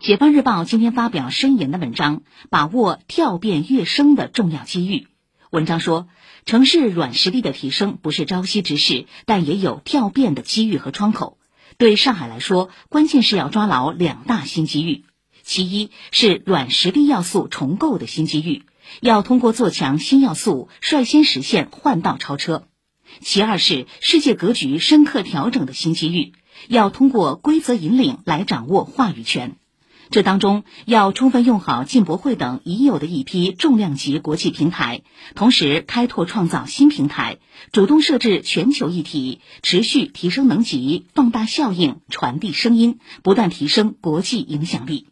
[0.00, 5.08] 解放日报今天发表深研的文章，把握跳变跃升的重要机遇。
[5.50, 6.08] 文章说，
[6.46, 11.36] 城市软实力的提升不是朝夕之事，但也有跳变的机遇和窗口。
[11.76, 15.04] 对上海来说，关键是要抓牢两大新机遇。
[15.42, 18.62] 其一是软实力要素重构的新机遇，
[19.02, 22.62] 要通过做强新要素，率先实现换道超车；
[23.20, 26.32] 其二是世界格局深刻调整的新机遇，
[26.68, 29.56] 要通过规则引领来掌握话语权。
[30.10, 35.02] 这当中要充分用好进博会等已有的一批重量级国际平台，
[35.36, 37.38] 同时开拓创造新平台，
[37.70, 45.09] 主动设置全球议题，持续提升能级，放大效应，传递声音，不断提升国际影响力。